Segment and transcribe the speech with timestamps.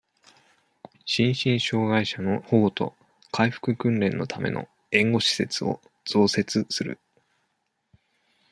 [1.05, 2.95] 心身障害者の保護と、
[3.31, 6.97] 回復訓練のための、援護施設を増設する。